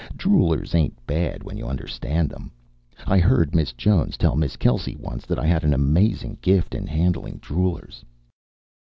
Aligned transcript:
Droolers 0.17 0.73
ain't 0.73 0.97
bad 1.05 1.43
when 1.43 1.57
you 1.57 1.67
understand 1.67 2.27
them. 2.31 2.49
I 3.05 3.19
heard 3.19 3.53
Miss 3.53 3.71
Jones 3.71 4.17
tell 4.17 4.35
Miss 4.35 4.55
Kelsey 4.57 4.95
once 4.95 5.27
that 5.27 5.37
I 5.37 5.45
had 5.45 5.63
an 5.63 5.75
amazing 5.75 6.39
gift 6.41 6.73
in 6.73 6.87
handling 6.87 7.37
droolers. 7.39 8.03